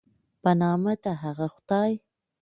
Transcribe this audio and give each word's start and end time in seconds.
په 0.41 0.51
نامه 0.61 0.93
د 1.03 1.05
هغه 1.21 1.47
خدای 1.55 1.91